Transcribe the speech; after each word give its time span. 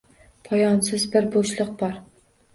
Poyonsiz 0.47 1.05
bir 1.17 1.29
bo’shlik 1.37 1.71
bor. 1.85 1.95